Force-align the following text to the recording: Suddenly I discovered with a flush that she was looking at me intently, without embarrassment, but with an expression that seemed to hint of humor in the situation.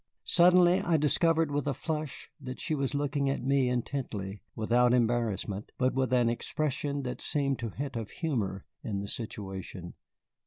Suddenly 0.23 0.81
I 0.81 0.97
discovered 0.97 1.51
with 1.51 1.67
a 1.67 1.75
flush 1.75 2.31
that 2.39 2.59
she 2.59 2.73
was 2.73 2.95
looking 2.95 3.29
at 3.29 3.43
me 3.43 3.69
intently, 3.69 4.41
without 4.55 4.95
embarrassment, 4.95 5.71
but 5.77 5.93
with 5.93 6.11
an 6.11 6.27
expression 6.27 7.03
that 7.03 7.21
seemed 7.21 7.59
to 7.59 7.69
hint 7.69 7.95
of 7.95 8.09
humor 8.09 8.65
in 8.83 8.99
the 9.01 9.07
situation. 9.07 9.93